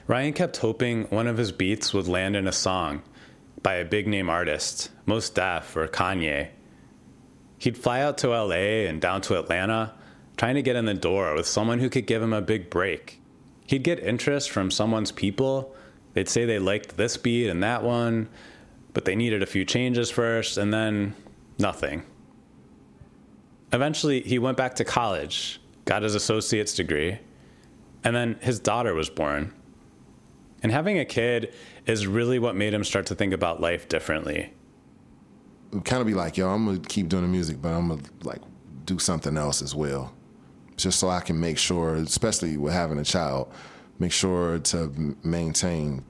Ryan 0.08 0.34
kept 0.34 0.58
hoping 0.58 1.06
one 1.06 1.27
of 1.27 1.38
his 1.38 1.51
beats 1.51 1.94
would 1.94 2.08
land 2.08 2.36
in 2.36 2.48
a 2.48 2.51
song 2.51 3.01
by 3.63 3.75
a 3.75 3.86
big 3.86 4.08
name 4.08 4.30
artist, 4.30 4.92
Mos 5.08 5.30
Def 5.30 5.75
or 5.75 5.88
Kanye. 5.88 6.50
He'd 7.58 7.77
fly 7.77 8.01
out 8.01 8.20
to 8.20 8.30
LA 8.30 8.86
and 8.88 9.01
down 9.01 9.22
to 9.22 9.39
Atlanta, 9.39 9.94
trying 10.38 10.56
to 10.56 10.62
get 10.62 10.75
in 10.75 10.86
the 10.86 10.94
door 10.94 11.34
with 11.34 11.48
someone 11.48 11.80
who 11.80 11.89
could 11.89 12.06
give 12.06 12.22
him 12.22 12.34
a 12.34 12.42
big 12.42 12.70
break. 12.70 13.20
He'd 13.65 13.84
get 13.84 14.00
interest 14.00 14.51
from 14.51 14.69
someone's 14.72 15.12
people. 15.12 15.75
They'd 16.13 16.29
say 16.29 16.45
they 16.45 16.60
liked 16.60 16.98
this 16.98 17.17
beat 17.17 17.50
and 17.50 17.63
that 17.63 17.84
one, 17.84 18.29
but 18.93 19.05
they 19.05 19.15
needed 19.15 19.43
a 19.43 19.45
few 19.45 19.65
changes 19.65 20.10
first, 20.10 20.57
and 20.57 20.74
then 20.74 21.15
nothing. 21.60 22.03
Eventually, 23.74 24.22
he 24.22 24.39
went 24.39 24.57
back 24.57 24.75
to 24.75 24.86
college 24.86 25.60
got 25.86 26.01
his 26.01 26.15
associate's 26.15 26.74
degree, 26.74 27.19
and 28.03 28.15
then 28.15 28.38
his 28.41 28.60
daughter 28.60 28.93
was 28.93 29.10
born. 29.10 29.53
And 30.62 30.72
having 30.72 31.00
a 31.00 31.05
kid 31.05 31.53
is 31.86 32.07
really 32.07 32.39
what 32.39 32.55
made 32.55 32.74
him 32.74 32.84
start 32.84 33.05
to 33.07 33.15
think 33.15 33.34
about 33.34 33.62
life 33.62 33.88
differently. 33.88 34.51
Kind 35.84 36.01
of 36.01 36.07
be 36.07 36.15
like, 36.15 36.38
yo, 36.38 36.50
I'm 36.50 36.65
gonna 36.65 36.79
keep 36.79 37.07
doing 37.07 37.22
the 37.24 37.29
music, 37.29 37.62
but 37.62 37.69
I'm 37.69 37.89
gonna 37.89 38.01
like 38.24 38.41
do 38.86 38.98
something 38.98 39.38
else 39.38 39.62
as 39.62 39.75
well, 39.75 40.13
just 40.77 41.00
so 41.00 41.10
I 41.10 41.22
can 41.22 41.39
make 41.39 41.58
sure, 41.58 41.96
especially 41.96 42.58
with 42.58 42.74
having 42.74 42.98
a 42.98 43.03
child, 43.03 43.51
make 44.00 44.12
sure 44.12 44.60
to 44.60 45.15
maintain 45.24 46.03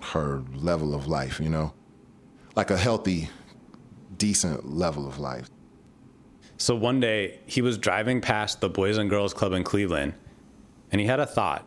her 0.00 0.42
level 0.54 0.94
of 0.94 1.06
life, 1.06 1.40
you 1.40 1.48
know. 1.48 1.72
like 2.56 2.70
a 2.72 2.76
healthy, 2.76 3.28
decent 4.16 4.68
level 4.68 5.06
of 5.06 5.18
life. 5.20 5.48
So 6.56 6.74
one 6.74 6.98
day, 6.98 7.38
he 7.46 7.62
was 7.62 7.78
driving 7.78 8.20
past 8.20 8.60
the 8.60 8.68
Boys 8.68 8.98
and 8.98 9.08
Girls 9.08 9.32
Club 9.32 9.52
in 9.52 9.62
Cleveland, 9.62 10.14
and 10.90 11.00
he 11.00 11.06
had 11.06 11.20
a 11.20 11.26
thought. 11.26 11.64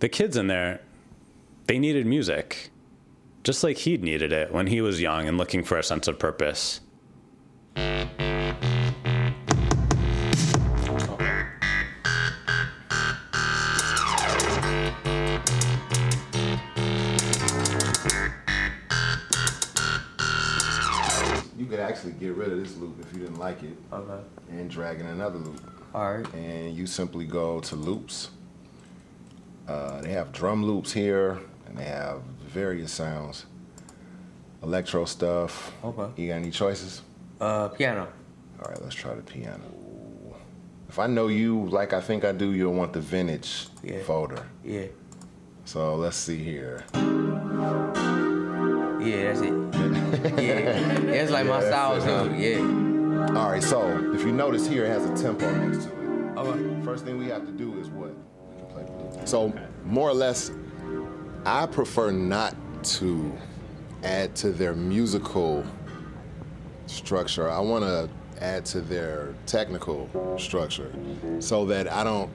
The 0.00 0.08
kids 0.10 0.36
in 0.36 0.48
there, 0.48 0.82
they 1.66 1.78
needed 1.78 2.04
music, 2.06 2.70
just 3.42 3.64
like 3.64 3.78
he'd 3.78 4.02
needed 4.02 4.32
it 4.32 4.52
when 4.52 4.66
he 4.66 4.82
was 4.82 5.00
young 5.00 5.26
and 5.28 5.38
looking 5.38 5.64
for 5.64 5.78
a 5.78 5.82
sense 5.82 6.08
of 6.08 6.18
purpose. 6.18 6.80
Actually 22.04 22.20
get 22.26 22.34
rid 22.36 22.52
of 22.52 22.58
this 22.58 22.76
loop 22.76 22.98
if 23.00 23.12
you 23.14 23.20
didn't 23.20 23.38
like 23.38 23.62
it 23.62 23.76
Okay. 23.92 24.22
and 24.50 24.70
drag 24.70 25.00
in 25.00 25.06
another 25.06 25.38
loop. 25.38 25.60
All 25.94 26.16
right. 26.16 26.34
and 26.34 26.76
you 26.76 26.86
simply 26.86 27.24
go 27.24 27.60
to 27.60 27.76
loops. 27.76 28.30
Uh, 29.68 30.00
they 30.02 30.10
have 30.10 30.32
drum 30.32 30.62
loops 30.64 30.92
here, 30.92 31.38
and 31.66 31.78
they 31.78 31.84
have 31.84 32.20
various 32.46 32.92
sounds, 32.92 33.46
electro 34.62 35.04
stuff. 35.06 35.72
Okay. 35.82 36.22
You 36.22 36.28
got 36.28 36.34
any 36.36 36.50
choices? 36.50 37.00
Uh, 37.40 37.68
piano. 37.68 38.08
All 38.62 38.70
right, 38.70 38.82
let's 38.82 38.94
try 38.94 39.14
the 39.14 39.22
piano. 39.22 39.62
If 40.88 40.98
I 40.98 41.06
know 41.06 41.28
you 41.28 41.64
like 41.70 41.92
I 41.94 42.00
think 42.00 42.24
I 42.24 42.32
do, 42.32 42.52
you'll 42.52 42.74
want 42.74 42.92
the 42.92 43.00
vintage 43.00 43.68
Yeah. 43.82 44.02
folder. 44.02 44.46
Yeah. 44.64 44.86
So 45.64 45.94
let's 45.96 46.16
see 46.16 46.42
here. 46.44 46.84
Yeah, 49.04 49.32
that's 49.32 49.40
it. 49.40 49.52
yeah. 50.42 50.98
That's 51.00 51.30
like 51.30 51.46
my 51.46 51.60
Yeah, 51.60 51.68
style 51.68 52.00
that's 52.00 52.06
it, 52.06 52.36
too. 52.36 52.40
Yeah. 52.40 53.38
All 53.38 53.50
right, 53.50 53.62
so 53.62 54.12
if 54.14 54.22
you 54.22 54.32
notice 54.32 54.66
here, 54.66 54.84
it 54.84 54.88
has 54.88 55.04
a 55.04 55.22
tempo 55.22 55.50
next 55.66 55.84
to 55.84 55.90
it. 55.90 56.38
Okay. 56.38 56.84
First 56.84 57.04
thing 57.04 57.18
we 57.18 57.26
have 57.26 57.44
to 57.46 57.52
do 57.52 57.78
is 57.78 57.88
what? 57.90 58.14
Play 58.70 58.84
the 58.84 58.92
loop. 58.92 59.28
So, 59.28 59.52
more 59.84 60.08
or 60.08 60.14
less, 60.14 60.50
I 61.44 61.66
prefer 61.66 62.10
not 62.10 62.54
to 62.84 63.32
add 64.02 64.34
to 64.36 64.50
their 64.52 64.74
musical 64.74 65.64
structure. 66.86 67.50
I 67.50 67.60
want 67.60 67.84
to 67.84 68.08
add 68.42 68.64
to 68.66 68.80
their 68.80 69.34
technical 69.46 70.08
structure 70.38 70.92
so 71.40 71.64
that 71.66 71.90
I 71.90 72.04
don't 72.04 72.30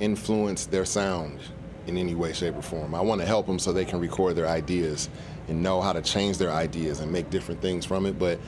influence 0.00 0.66
their 0.66 0.84
sound 0.84 1.40
in 1.88 1.98
any 1.98 2.14
way, 2.14 2.32
shape, 2.32 2.56
or 2.56 2.62
form. 2.62 2.94
I 2.94 3.00
want 3.00 3.20
to 3.20 3.26
help 3.26 3.46
them 3.46 3.58
so 3.58 3.72
they 3.72 3.84
can 3.84 3.98
record 4.00 4.36
their 4.36 4.46
ideas 4.48 5.08
and 5.48 5.62
know 5.62 5.80
how 5.80 5.92
to 5.92 6.02
change 6.02 6.38
their 6.38 6.50
ideas 6.50 7.00
and 7.00 7.10
make 7.10 7.30
different 7.30 7.60
things 7.60 7.84
from 7.84 8.06
it. 8.06 8.18
But 8.18 8.38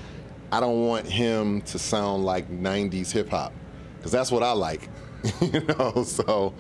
I 0.53 0.61
don't 0.61 0.87
want 0.87 1.07
him 1.07 1.63
to 1.63 1.79
sound 1.79 2.25
like 2.25 2.51
90s 2.51 3.11
hip 3.11 3.29
hop 3.31 3.53
because 3.97 4.13
that's 4.13 4.31
what 4.31 4.43
I 4.43 4.53
like, 4.53 4.89
you 5.41 5.61
know. 5.61 6.05
So 6.05 6.55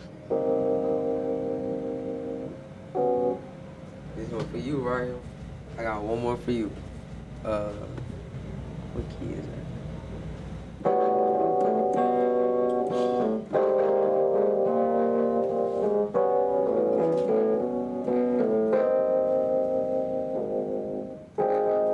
This 4.16 4.30
one 4.30 4.48
for 4.48 4.58
you, 4.58 4.78
right? 4.78 5.10
I 5.78 5.82
got 5.82 6.02
one 6.02 6.20
more 6.20 6.36
for 6.36 6.50
you. 6.50 6.70
Uh, 7.44 7.72
what 8.92 9.08
key 9.18 9.32
is 9.34 9.46
that? 9.46 9.59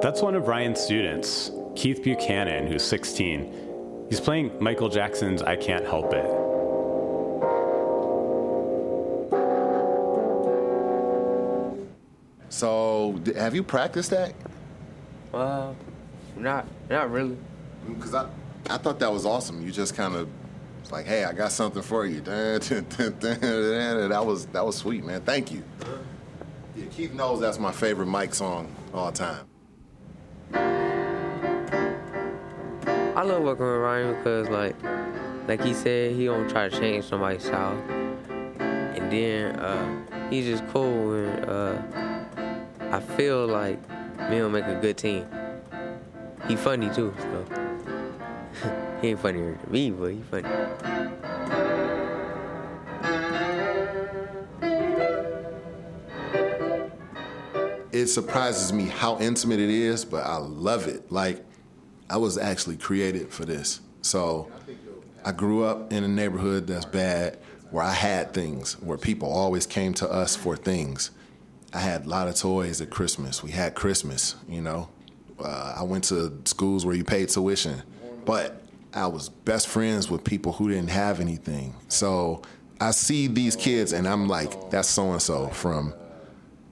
That's 0.07 0.23
one 0.23 0.37
of 0.37 0.47
Ryan's 0.47 0.81
students, 0.81 1.51
Keith 1.75 2.01
Buchanan, 2.01 2.69
who's 2.69 2.85
16. 2.85 4.07
He's 4.09 4.21
playing 4.21 4.53
Michael 4.63 4.89
Jackson's 4.89 5.43
I 5.43 5.57
Can't 5.57 5.85
Help 5.85 6.15
It. 6.15 6.25
So, 12.51 13.21
have 13.37 13.57
you 13.57 13.65
practiced 13.65 14.11
that? 14.11 14.33
Uh, 15.35 15.73
not 16.37 16.69
not 16.89 17.11
really. 17.11 17.37
Because 17.89 18.15
I, 18.15 18.29
I 18.71 18.79
thought 18.79 19.01
that 19.01 19.13
was 19.13 19.27
awesome. 19.27 19.67
You 19.67 19.73
just 19.73 19.97
kind 19.97 20.15
of, 20.15 20.29
like, 20.93 21.07
hey, 21.07 21.25
I 21.25 21.33
got 21.33 21.51
something 21.51 21.83
for 21.83 22.07
you. 22.07 22.21
That 22.21 24.23
was 24.25 24.47
that 24.47 24.65
was 24.65 24.77
sweet, 24.77 25.05
man. 25.05 25.23
Thank 25.23 25.51
you. 25.51 25.65
Yeah, 26.77 26.85
Keith 26.93 27.13
knows 27.13 27.41
that's 27.41 27.59
my 27.59 27.73
favorite 27.73 28.07
Mike 28.07 28.37
song 28.37 28.73
all 28.95 29.11
time. 29.11 29.49
I 33.17 33.23
love 33.23 33.43
working 33.45 33.65
with 33.65 33.81
Ryan 33.81 34.15
because 34.15 34.51
like 34.51 34.77
like 35.49 35.65
he 35.65 35.73
said, 35.73 36.15
he 36.15 36.27
don't 36.27 36.51
try 36.51 36.69
to 36.69 36.79
change 36.79 37.07
somebody's 37.07 37.45
style. 37.45 37.83
And 38.59 39.11
then 39.11 39.57
uh, 39.59 40.29
he's 40.29 40.45
just 40.45 40.67
cool 40.69 41.15
and 41.15 41.49
uh, 41.49 41.79
I 42.95 43.01
feel 43.01 43.47
like 43.47 43.81
me 44.29 44.41
and 44.41 44.53
make 44.53 44.67
a 44.67 44.75
good 44.75 44.99
team. 44.99 45.27
He 46.47 46.57
funny 46.57 46.91
too, 46.91 47.15
so 47.17 47.45
he 49.01 49.09
ain't 49.09 49.21
funnier 49.21 49.59
than 49.63 49.73
me, 49.73 49.91
but 49.93 50.13
he 50.13 50.21
funny. 50.21 50.49
It 57.93 58.09
surprises 58.09 58.75
me 58.75 58.89
how 58.89 59.19
intimate 59.21 59.59
it 59.59 59.71
is, 59.71 60.05
but 60.05 60.27
I 60.27 60.37
love 60.37 60.87
it. 60.87 61.11
Like, 61.11 61.46
I 62.09 62.17
was 62.17 62.39
actually 62.39 62.77
created 62.77 63.33
for 63.33 63.45
this. 63.45 63.81
So, 64.03 64.51
I 65.25 65.33
grew 65.33 65.65
up 65.65 65.93
in 65.93 66.05
a 66.05 66.09
neighborhood 66.09 66.69
that's 66.69 66.85
bad, 66.85 67.39
where 67.71 67.83
I 67.85 67.93
had 67.93 68.33
things, 68.33 68.81
where 68.81 68.97
people 68.97 69.29
always 69.29 69.67
came 69.67 69.93
to 69.95 70.09
us 70.09 70.37
for 70.37 70.57
things. 70.57 71.11
I 71.73 71.81
had 71.81 72.07
a 72.07 72.09
lot 72.09 72.29
of 72.29 72.37
toys 72.37 72.81
at 72.81 72.91
Christmas. 72.91 73.43
We 73.43 73.51
had 73.51 73.75
Christmas, 73.75 74.37
you 74.49 74.61
know. 74.61 74.89
Uh, 75.39 75.75
I 75.77 75.83
went 75.83 76.05
to 76.05 76.41
schools 76.45 76.87
where 76.87 76.95
you 76.95 77.05
paid 77.05 77.29
tuition, 77.29 77.83
but 78.25 78.63
I 78.95 79.09
was 79.09 79.29
best 79.29 79.69
friends 79.69 80.11
with 80.11 80.25
people 80.25 80.53
who 80.53 80.69
didn't 80.71 80.91
have 80.91 81.21
anything. 81.21 81.75
So 81.89 82.43
I 82.81 82.93
see 82.93 83.27
these 83.27 83.57
kids 83.57 83.93
and 83.93 84.09
I'm 84.09 84.29
like, 84.29 84.71
that's 84.71 84.89
so 84.89 85.13
and 85.13 85.21
so 85.21 85.49
from 85.49 85.93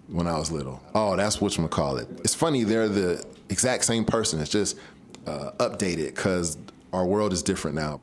when 0.08 0.26
I 0.26 0.38
was 0.38 0.50
little. 0.50 0.80
Oh, 0.94 1.16
that's 1.16 1.40
what 1.40 1.56
you 1.58 1.68
call 1.68 1.98
it. 1.98 2.08
It's 2.20 2.34
funny 2.34 2.64
they're 2.64 2.88
the 2.88 3.24
exact 3.50 3.84
same 3.84 4.04
person. 4.04 4.40
It's 4.40 4.50
just 4.50 4.78
uh, 5.26 5.52
updated 5.58 6.14
because 6.14 6.58
our 6.92 7.04
world 7.04 7.32
is 7.32 7.42
different 7.42 7.76
now. 7.76 8.00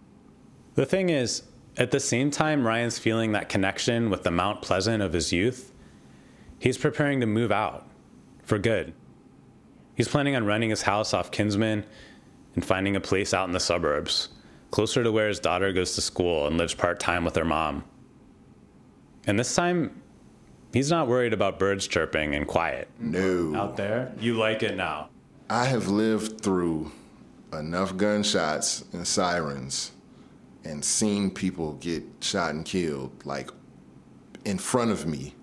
The 0.75 0.85
thing 0.85 1.09
is, 1.09 1.43
at 1.77 1.91
the 1.91 1.99
same 1.99 2.31
time 2.31 2.65
Ryan's 2.65 2.99
feeling 2.99 3.31
that 3.31 3.49
connection 3.49 4.09
with 4.09 4.23
the 4.23 4.31
Mount 4.31 4.61
Pleasant 4.61 5.01
of 5.01 5.13
his 5.13 5.31
youth, 5.31 5.73
he's 6.59 6.77
preparing 6.77 7.19
to 7.21 7.25
move 7.25 7.51
out 7.51 7.87
for 8.43 8.57
good. 8.57 8.93
He's 9.95 10.07
planning 10.07 10.35
on 10.35 10.45
renting 10.45 10.69
his 10.69 10.83
house 10.83 11.13
off 11.13 11.31
Kinsman 11.31 11.85
and 12.55 12.65
finding 12.65 12.95
a 12.95 13.01
place 13.01 13.33
out 13.33 13.47
in 13.47 13.53
the 13.53 13.59
suburbs, 13.59 14.29
closer 14.71 15.03
to 15.03 15.11
where 15.11 15.27
his 15.27 15.39
daughter 15.39 15.71
goes 15.71 15.95
to 15.95 16.01
school 16.01 16.47
and 16.47 16.57
lives 16.57 16.73
part 16.73 16.99
time 16.99 17.23
with 17.23 17.35
her 17.35 17.45
mom. 17.45 17.83
And 19.27 19.37
this 19.37 19.53
time, 19.53 20.01
he's 20.73 20.89
not 20.89 21.07
worried 21.07 21.33
about 21.33 21.59
birds 21.59 21.87
chirping 21.87 22.35
and 22.35 22.47
quiet. 22.47 22.89
No. 22.99 23.55
Out 23.55 23.77
there, 23.77 24.13
you 24.19 24.33
like 24.33 24.63
it 24.63 24.75
now. 24.75 25.09
I 25.49 25.65
have 25.65 25.87
lived 25.87 26.41
through 26.41 26.91
enough 27.53 27.97
gunshots 27.97 28.83
and 28.93 29.07
sirens 29.07 29.91
and 30.63 30.83
seen 30.83 31.29
people 31.31 31.73
get 31.73 32.03
shot 32.21 32.51
and 32.51 32.65
killed 32.65 33.11
like 33.25 33.49
in 34.45 34.57
front 34.57 34.91
of 34.91 35.05
me. 35.05 35.33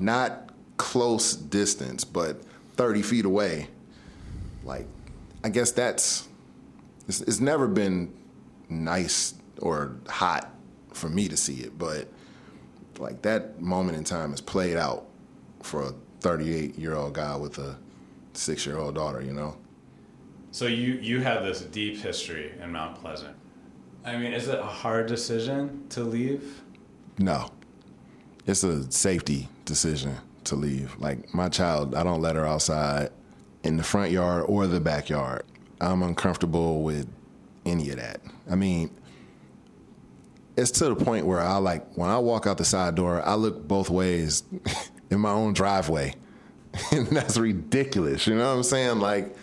Not 0.00 0.50
close 0.76 1.34
distance, 1.34 2.04
but 2.04 2.42
30 2.76 3.02
feet 3.02 3.24
away. 3.24 3.68
Like, 4.64 4.86
I 5.42 5.48
guess 5.48 5.72
that's, 5.72 6.28
it's, 7.08 7.20
it's 7.22 7.40
never 7.40 7.66
been 7.66 8.12
nice 8.68 9.34
or 9.60 9.96
hot 10.08 10.52
for 10.92 11.08
me 11.08 11.28
to 11.28 11.36
see 11.36 11.60
it, 11.60 11.78
but 11.78 12.08
like 12.98 13.22
that 13.22 13.60
moment 13.60 13.96
in 13.96 14.04
time 14.04 14.32
is 14.32 14.40
played 14.40 14.76
out 14.76 15.06
for 15.62 15.82
a 15.82 15.94
38 16.20 16.76
year 16.78 16.94
old 16.94 17.14
guy 17.14 17.36
with 17.36 17.58
a 17.58 17.76
six 18.32 18.66
year 18.66 18.78
old 18.78 18.94
daughter, 18.94 19.20
you 19.22 19.32
know? 19.32 19.56
So 20.50 20.66
you 20.66 20.94
you 20.94 21.20
have 21.20 21.44
this 21.44 21.60
deep 21.60 21.98
history 21.98 22.52
in 22.62 22.72
Mount 22.72 22.96
Pleasant. 22.96 23.36
I 24.04 24.16
mean, 24.16 24.32
is 24.32 24.48
it 24.48 24.58
a 24.58 24.62
hard 24.62 25.06
decision 25.06 25.84
to 25.90 26.02
leave? 26.02 26.62
No. 27.18 27.50
It's 28.46 28.64
a 28.64 28.90
safety 28.90 29.48
decision 29.64 30.16
to 30.44 30.56
leave. 30.56 30.96
Like 30.98 31.34
my 31.34 31.48
child, 31.48 31.94
I 31.94 32.02
don't 32.02 32.22
let 32.22 32.36
her 32.36 32.46
outside 32.46 33.10
in 33.62 33.76
the 33.76 33.82
front 33.82 34.10
yard 34.10 34.46
or 34.48 34.66
the 34.66 34.80
backyard. 34.80 35.44
I'm 35.80 36.02
uncomfortable 36.02 36.82
with 36.82 37.06
any 37.66 37.90
of 37.90 37.96
that. 37.96 38.22
I 38.50 38.54
mean, 38.54 38.90
it's 40.56 40.70
to 40.72 40.86
the 40.86 40.96
point 40.96 41.26
where 41.26 41.40
I 41.40 41.56
like 41.56 41.94
when 41.94 42.08
I 42.08 42.18
walk 42.18 42.46
out 42.46 42.56
the 42.56 42.64
side 42.64 42.94
door, 42.94 43.22
I 43.22 43.34
look 43.34 43.68
both 43.68 43.90
ways 43.90 44.44
in 45.10 45.20
my 45.20 45.30
own 45.30 45.52
driveway 45.52 46.14
and 46.92 47.06
that's 47.08 47.36
ridiculous. 47.36 48.26
You 48.26 48.36
know 48.36 48.48
what 48.48 48.56
I'm 48.56 48.62
saying? 48.62 48.98
Like, 49.00 49.36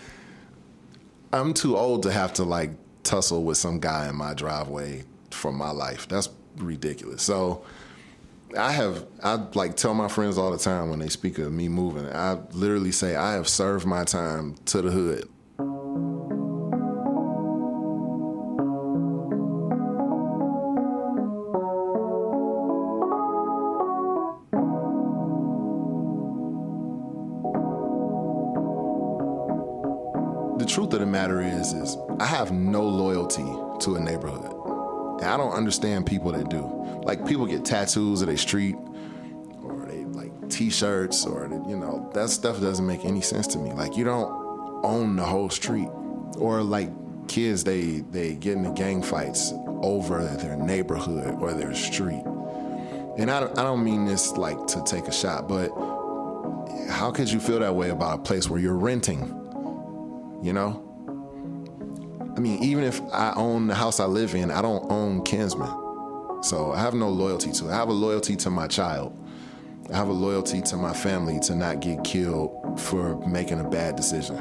I'm 1.36 1.54
too 1.54 1.78
old 1.78 2.04
to 2.04 2.12
have 2.12 2.34
to 2.34 2.44
like 2.44 2.72
tussle 3.04 3.44
with 3.44 3.58
some 3.58 3.80
guy 3.80 4.08
in 4.10 4.16
my 4.16 4.34
driveway 4.34 5.04
for 5.32 5.52
my 5.52 5.72
life. 5.72 6.08
That's 6.08 6.30
ridiculous. 6.58 7.22
So 7.22 7.64
I 8.58 8.72
have 8.72 9.06
I 9.22 9.36
like 9.54 9.76
tell 9.76 9.94
my 9.94 10.08
friends 10.08 10.38
all 10.38 10.52
the 10.52 10.58
time 10.58 10.90
when 10.90 11.00
they 11.00 11.10
speak 11.10 11.38
of 11.38 11.52
me 11.52 11.68
moving. 11.68 12.08
I 12.08 12.40
literally 12.52 12.94
say 12.94 13.16
I 13.16 13.34
have 13.34 13.50
served 13.50 13.86
my 13.86 14.06
time 14.06 14.56
to 14.68 14.82
the 14.82 14.92
hood. 14.92 15.28
To 33.86 33.96
a 33.96 34.00
neighborhood. 34.00 34.52
And 35.22 35.30
I 35.30 35.38
don't 35.38 35.54
understand 35.54 36.06
people 36.06 36.32
that 36.34 36.50
do. 36.50 36.66
Like 37.04 37.26
people 37.26 37.46
get 37.46 37.64
tattoos 37.64 38.22
of 38.22 38.28
their 38.28 38.38
street 38.38 38.76
or 39.64 39.86
they 39.88 40.04
like 40.06 40.50
t-shirts 40.50 41.26
or 41.26 41.48
they, 41.48 41.56
you 41.70 41.78
know, 41.78 42.10
that 42.14 42.30
stuff 42.30 42.60
doesn't 42.60 42.86
make 42.86 43.06
any 43.06 43.22
sense 43.22 43.48
to 43.48 43.60
me. 43.60 43.72
Like 43.72 43.96
you 43.96 44.04
don't 44.04 44.84
own 44.84 45.16
the 45.16 45.24
whole 45.24 45.50
street. 45.50 45.90
Or 46.38 46.62
like 46.62 46.90
kids 47.28 47.64
they 47.64 48.02
they 48.12 48.36
get 48.36 48.58
into 48.58 48.72
gang 48.72 49.02
fights 49.02 49.54
over 49.82 50.26
their 50.26 50.58
neighborhood 50.58 51.42
or 51.42 51.54
their 51.54 51.74
street. 51.74 52.24
And 53.18 53.32
I 53.32 53.40
don't, 53.40 53.58
I 53.58 53.64
don't 53.64 53.84
mean 53.84 54.06
this 54.06 54.36
like 54.36 54.68
to 54.68 54.84
take 54.84 55.08
a 55.08 55.14
shot, 55.14 55.48
but 55.48 55.70
how 56.90 57.12
could 57.12 57.32
you 57.32 57.40
feel 57.40 57.60
that 57.60 57.74
way 57.74 57.90
about 57.90 58.20
a 58.20 58.22
place 58.22 58.50
where 58.50 58.60
you're 58.60 58.76
renting? 58.76 59.22
You 60.42 60.52
know? 60.52 60.85
I 62.36 62.40
mean, 62.40 62.62
even 62.64 62.84
if 62.84 63.02
I 63.14 63.34
own 63.36 63.68
the 63.68 63.76
house 63.76 64.00
I 64.00 64.06
live 64.06 64.36
in, 64.36 64.52
I 64.52 64.62
don't 64.62 64.92
own 64.92 65.24
Kinsman. 65.24 66.44
So 66.44 66.74
I 66.74 66.82
have 66.82 66.94
no 66.94 67.10
loyalty 67.10 67.52
to 67.54 67.70
it. 67.70 67.72
I 67.72 67.76
have 67.76 67.90
a 67.90 67.94
loyalty 67.94 68.36
to 68.38 68.50
my 68.50 68.68
child. 68.68 69.18
I 69.92 69.96
have 69.96 70.10
a 70.10 70.14
loyalty 70.14 70.62
to 70.64 70.78
my 70.78 70.94
family 70.94 71.40
to 71.42 71.56
not 71.56 71.80
get 71.80 72.04
killed 72.04 72.80
for 72.80 73.18
making 73.28 73.60
a 73.60 73.70
bad 73.70 73.96
decision. 73.96 74.38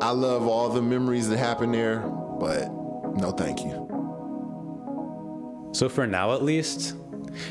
I 0.00 0.10
love 0.10 0.46
all 0.46 0.68
the 0.68 0.82
memories 0.82 1.28
that 1.28 1.38
happen 1.38 1.72
there, 1.72 2.00
but 2.00 2.72
no 3.16 3.32
thank 3.32 3.64
you. 3.64 3.82
So, 5.72 5.88
for 5.88 6.06
now 6.06 6.32
at 6.32 6.42
least, 6.42 6.94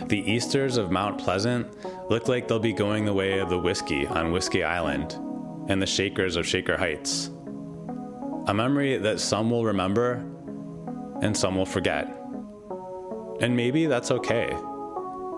the 0.07 0.19
Easters 0.19 0.77
of 0.77 0.91
Mount 0.91 1.19
Pleasant 1.19 1.67
look 2.09 2.27
like 2.27 2.47
they'll 2.47 2.59
be 2.59 2.73
going 2.73 3.05
the 3.05 3.13
way 3.13 3.39
of 3.39 3.49
the 3.49 3.59
whiskey 3.59 4.07
on 4.07 4.31
Whiskey 4.31 4.63
Island 4.63 5.13
and 5.69 5.81
the 5.81 5.85
Shakers 5.85 6.35
of 6.35 6.47
Shaker 6.47 6.77
Heights. 6.77 7.29
A 8.47 8.53
memory 8.53 8.97
that 8.99 9.19
some 9.19 9.49
will 9.49 9.65
remember 9.65 10.23
and 11.21 11.35
some 11.35 11.55
will 11.55 11.65
forget. 11.65 12.07
And 13.41 13.57
maybe 13.57 13.87
that's 13.87 14.11
okay. 14.11 14.55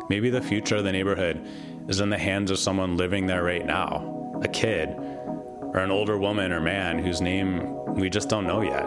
Maybe 0.10 0.30
the 0.30 0.42
future 0.42 0.76
of 0.76 0.84
the 0.84 0.92
neighborhood 0.92 1.48
is 1.88 2.02
in 2.02 2.10
the 2.10 2.18
hands 2.18 2.52
of 2.52 2.60
someone 2.60 2.98
living 2.98 3.26
there 3.26 3.44
right 3.44 3.66
now, 3.66 4.40
a 4.44 4.48
kid, 4.50 4.90
or 4.90 5.78
an 5.78 5.90
older 5.90 6.18
woman 6.18 6.52
or 6.52 6.60
man 6.60 7.00
whose 7.00 7.22
name 7.22 7.86
we 7.96 8.10
just 8.10 8.28
don't 8.28 8.46
know 8.46 8.62
yet. 8.62 8.84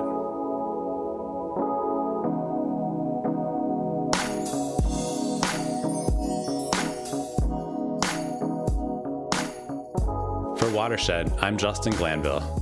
For 10.58 10.70
Watershed, 10.74 11.32
I'm 11.40 11.56
Justin 11.56 11.94
Glanville. 11.94 12.59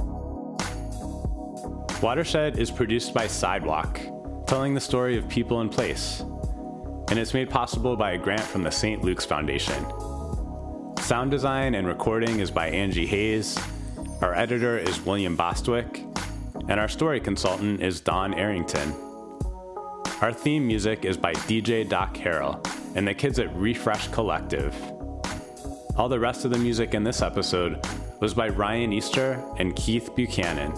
Watershed 2.00 2.60
is 2.60 2.70
produced 2.70 3.12
by 3.12 3.26
Sidewalk, 3.26 4.00
telling 4.46 4.72
the 4.72 4.80
story 4.80 5.18
of 5.18 5.28
people 5.28 5.60
and 5.60 5.70
place, 5.70 6.20
and 7.10 7.18
it's 7.18 7.34
made 7.34 7.50
possible 7.50 7.96
by 7.96 8.12
a 8.12 8.18
grant 8.18 8.40
from 8.40 8.62
the 8.62 8.70
St. 8.70 9.02
Luke's 9.02 9.24
Foundation. 9.24 9.84
Sound 11.00 11.32
design 11.32 11.74
and 11.74 11.88
recording 11.88 12.38
is 12.38 12.52
by 12.52 12.68
Angie 12.68 13.06
Hayes, 13.06 13.58
our 14.20 14.32
editor 14.32 14.78
is 14.78 15.00
William 15.00 15.34
Bostwick, 15.34 16.04
and 16.68 16.78
our 16.78 16.86
story 16.86 17.18
consultant 17.18 17.82
is 17.82 18.00
Don 18.00 18.32
Arrington. 18.32 18.94
Our 20.20 20.32
theme 20.32 20.68
music 20.68 21.04
is 21.04 21.16
by 21.16 21.32
DJ 21.32 21.88
Doc 21.88 22.16
Harrell 22.16 22.64
and 22.94 23.08
the 23.08 23.14
kids 23.14 23.40
at 23.40 23.54
Refresh 23.56 24.06
Collective. 24.08 24.72
All 25.96 26.08
the 26.08 26.20
rest 26.20 26.44
of 26.44 26.52
the 26.52 26.58
music 26.58 26.94
in 26.94 27.02
this 27.02 27.22
episode 27.22 27.84
was 28.20 28.34
by 28.34 28.50
Ryan 28.50 28.92
Easter 28.92 29.44
and 29.56 29.74
Keith 29.74 30.14
Buchanan. 30.14 30.72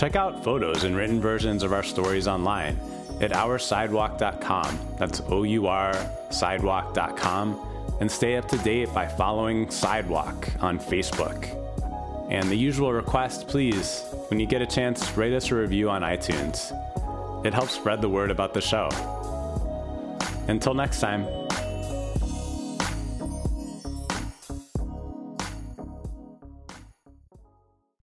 Check 0.00 0.16
out 0.16 0.42
photos 0.42 0.84
and 0.84 0.96
written 0.96 1.20
versions 1.20 1.62
of 1.62 1.74
our 1.74 1.82
stories 1.82 2.26
online 2.26 2.80
at 3.20 3.32
oursidewalk.com. 3.32 4.96
That's 4.96 5.20
O 5.28 5.42
U 5.42 5.66
R 5.66 5.92
sidewalk.com. 6.30 7.66
And 8.00 8.10
stay 8.10 8.36
up 8.36 8.48
to 8.48 8.56
date 8.56 8.88
by 8.94 9.06
following 9.06 9.70
Sidewalk 9.70 10.48
on 10.62 10.78
Facebook. 10.78 11.54
And 12.30 12.48
the 12.48 12.56
usual 12.56 12.94
request, 12.94 13.46
please, 13.46 14.02
when 14.28 14.40
you 14.40 14.46
get 14.46 14.62
a 14.62 14.66
chance, 14.66 15.14
rate 15.18 15.34
us 15.34 15.50
a 15.50 15.54
review 15.54 15.90
on 15.90 16.00
iTunes. 16.00 16.74
It 17.44 17.52
helps 17.52 17.72
spread 17.72 18.00
the 18.00 18.08
word 18.08 18.30
about 18.30 18.54
the 18.54 18.62
show. 18.62 18.88
Until 20.48 20.72
next 20.72 21.00
time. 21.00 21.39